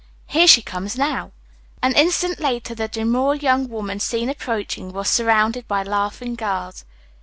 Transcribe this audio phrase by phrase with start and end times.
[0.25, 1.31] "Here she comes now."
[1.83, 6.85] An instant later the demure young woman seen approaching was surrounded by laughing girls.